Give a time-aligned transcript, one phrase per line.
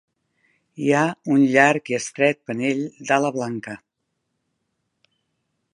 [0.83, 1.03] Hi ha
[1.35, 3.79] un llarg i estret panell d'ala blanca.